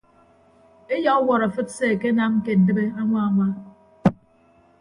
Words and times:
Eyauwọt 0.95 1.41
afịt 1.47 1.69
se 1.77 1.85
akenam 1.93 2.33
ke 2.45 2.51
ndịbe 2.59 2.83
añwa 2.99 3.19
añwa. 3.27 3.47